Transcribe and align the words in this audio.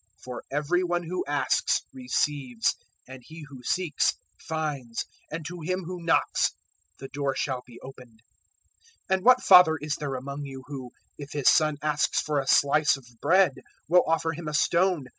011:010 0.17 0.23
For 0.23 0.43
every 0.49 0.83
one 0.83 1.03
who 1.03 1.23
asks, 1.27 1.81
receives; 1.93 2.73
and 3.07 3.21
he 3.23 3.45
who 3.49 3.61
seeks, 3.61 4.13
finds; 4.39 5.05
and 5.29 5.45
to 5.45 5.59
him 5.61 5.83
who 5.83 6.01
knocks, 6.01 6.53
the 6.97 7.07
door 7.07 7.35
shall 7.35 7.61
be 7.67 7.79
opened. 7.81 8.23
011:011 9.11 9.15
And 9.15 9.23
what 9.25 9.43
father 9.43 9.77
is 9.79 9.97
there 9.97 10.15
among 10.15 10.41
you, 10.43 10.63
who, 10.65 10.89
if 11.19 11.33
his 11.33 11.51
son 11.51 11.77
asks 11.83 12.19
for 12.19 12.39
a 12.39 12.47
slice 12.47 12.97
of 12.97 13.05
bread, 13.21 13.57
will 13.87 14.01
offer 14.07 14.31
him 14.31 14.47
a 14.47 14.55
stone? 14.55 15.05